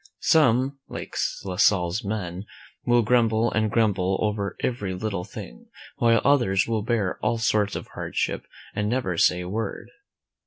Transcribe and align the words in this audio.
Some, 0.21 0.79
like 0.89 1.15
La 1.45 1.57
Salle's 1.57 2.03
men, 2.03 2.47
will 2.87 3.03
grumble 3.03 3.51
and 3.51 3.69
grumble 3.69 4.17
over 4.23 4.57
every 4.61 4.95
little 4.95 5.23
thing, 5.25 5.67
while 5.97 6.21
others 6.25 6.65
will 6.67 6.81
bear 6.81 7.19
all 7.21 7.37
sorts 7.37 7.75
of 7.75 7.89
hardship 7.89 8.47
and 8.73 8.89
never 8.89 9.15
say 9.15 9.41
a 9.41 9.47
word. 9.47 9.91